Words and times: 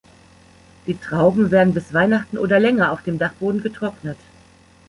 Die 0.87 0.97
Trauben 0.99 1.51
werden 1.51 1.75
bis 1.75 1.93
Weihnachten 1.93 2.39
oder 2.39 2.59
länger 2.59 2.91
auf 2.91 3.03
dem 3.03 3.19
Dachboden 3.19 3.61
getrocknet. 3.61 4.17